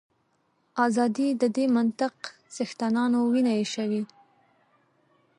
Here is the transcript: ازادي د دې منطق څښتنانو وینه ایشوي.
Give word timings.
ازادي 0.85 1.27
د 1.41 1.43
دې 1.55 1.65
منطق 1.75 2.15
څښتنانو 2.55 3.19
وینه 3.33 3.51
ایشوي. 3.61 4.03